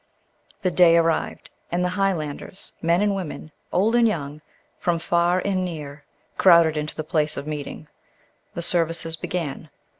[0.63, 4.41] The day arrived, and the Highlanders, men and women, old and young,
[4.79, 6.05] from far and near,
[6.39, 7.87] crowded into the place of meeting.
[8.55, 9.69] The services began.